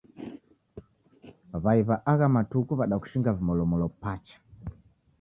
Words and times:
W'ai 1.63 1.81
w'a 1.87 1.97
agha 2.11 2.27
matuku 2.35 2.71
w'adakushinga 2.79 3.35
vimolomolo 3.37 3.87
pacha. 4.01 4.35